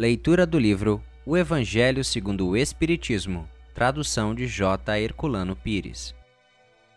[0.00, 4.98] Leitura do livro O Evangelho segundo o Espiritismo, tradução de J.
[4.98, 6.14] Herculano Pires.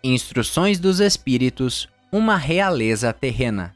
[0.02, 3.76] Instruções dos Espíritos, uma realeza terrena.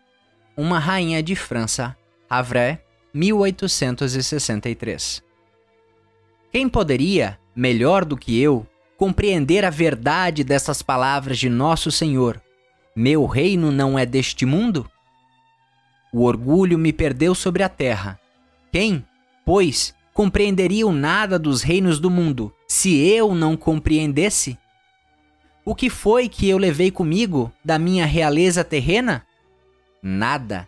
[0.55, 1.93] Uma rainha de França,
[2.29, 2.79] Havre,
[3.13, 5.21] 1863.
[6.49, 8.65] Quem poderia, melhor do que eu,
[8.95, 12.41] compreender a verdade dessas palavras de Nosso Senhor?
[12.95, 14.89] Meu reino não é deste mundo?
[16.13, 18.17] O orgulho me perdeu sobre a terra.
[18.71, 19.05] Quem,
[19.47, 24.57] pois, compreenderia o nada dos reinos do mundo se eu não compreendesse?
[25.63, 29.25] O que foi que eu levei comigo da minha realeza terrena?
[30.03, 30.67] Nada.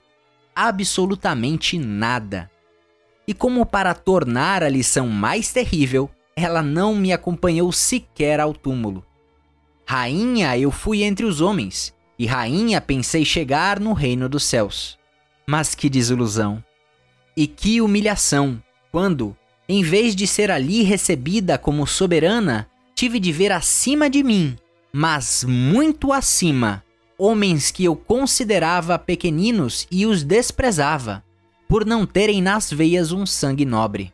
[0.55, 2.50] Absolutamente nada.
[3.27, 9.05] E como para tornar a lição mais terrível, ela não me acompanhou sequer ao túmulo.
[9.86, 14.98] Rainha eu fui entre os homens, e rainha pensei chegar no reino dos céus.
[15.45, 16.64] Mas que desilusão!
[17.36, 18.61] E que humilhação,
[18.91, 19.35] quando,
[19.67, 24.58] em vez de ser ali recebida como soberana, tive de ver acima de mim,
[24.91, 26.83] mas muito acima,
[27.17, 31.23] homens que eu considerava pequeninos e os desprezava,
[31.67, 34.14] por não terem nas veias um sangue nobre.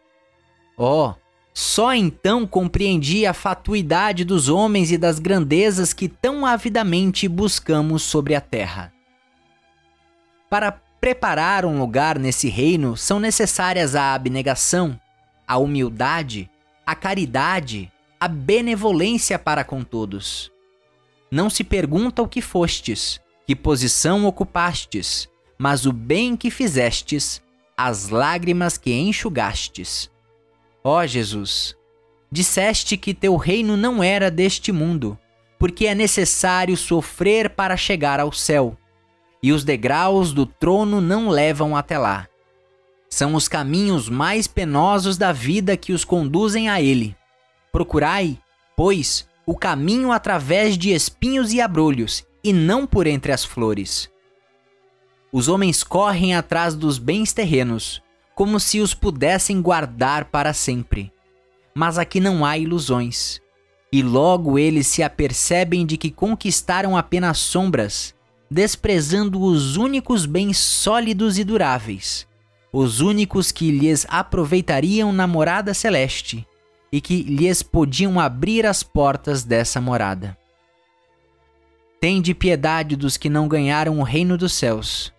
[0.78, 1.13] Oh,
[1.53, 8.35] só então compreendi a fatuidade dos homens e das grandezas que tão avidamente buscamos sobre
[8.35, 8.91] a terra.
[10.50, 10.73] Para
[11.06, 15.00] preparar um lugar nesse reino são necessárias a abnegação,
[15.47, 16.50] a humildade,
[16.84, 20.52] a caridade, a benevolência para com todos.
[21.30, 27.40] Não se pergunta o que fostes, que posição ocupastes, mas o bem que fizestes,
[27.78, 30.09] as lágrimas que enxugastes.
[30.84, 31.75] Ó Jesus,
[32.31, 35.16] disseste que teu reino não era deste mundo,
[35.59, 38.75] porque é necessário sofrer para chegar ao céu,
[39.45, 42.27] e os degraus do trono não levam até lá.
[43.07, 47.15] São os caminhos mais penosos da vida que os conduzem a ele.
[47.71, 48.39] Procurai,
[48.75, 54.09] pois, o caminho através de espinhos e abrolhos, e não por entre as flores.
[55.31, 58.01] Os homens correm atrás dos bens terrenos,
[58.34, 61.13] como se os pudessem guardar para sempre.
[61.72, 63.39] Mas aqui não há ilusões.
[63.94, 68.15] E logo eles se apercebem de que conquistaram apenas sombras,
[68.50, 72.28] desprezando os únicos bens sólidos e duráveis
[72.78, 76.45] os únicos que lhes aproveitariam na morada celeste
[76.91, 80.38] e que lhes podiam abrir as portas dessa morada.
[82.01, 85.13] Tende piedade dos que não ganharam o reino dos céus.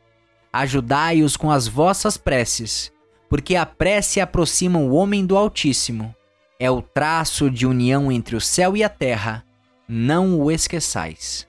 [0.52, 2.92] Ajudai-os com as vossas preces,
[3.26, 6.14] porque a prece aproxima o homem do Altíssimo.
[6.60, 9.42] É o traço de união entre o céu e a terra.
[9.88, 11.48] Não o esqueçais.